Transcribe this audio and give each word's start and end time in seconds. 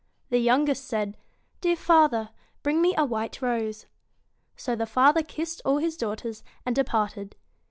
The 0.31 0.39
youngest 0.39 0.85
said, 0.87 1.15
'Dear 1.61 1.75
father, 1.75 2.29
bring 2.63 2.81
me 2.81 2.95
a 2.97 3.05
white 3.05 3.39
rose.' 3.39 3.85
So 4.55 4.75
the 4.75 4.87
father 4.87 5.21
kissed 5.21 5.61
all 5.63 5.77
his 5.77 5.95
daughters, 5.95 6.43
and 6.65 6.75
de 6.75 6.83
parted. 6.83 7.35